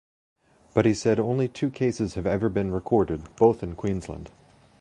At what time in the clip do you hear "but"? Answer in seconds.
0.73-0.87